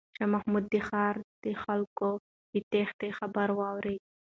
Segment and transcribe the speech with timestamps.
[0.17, 2.09] شاه محمود د ښار د خلکو
[2.51, 4.03] د تیښتې خبر واورېد.